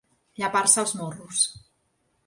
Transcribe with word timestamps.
Llepar-se 0.43 0.79
els 0.85 0.95
morros. 1.03 1.47